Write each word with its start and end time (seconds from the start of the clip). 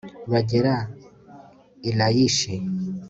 bagera 0.31 0.75
i 1.89 1.91
layishi 1.97 2.55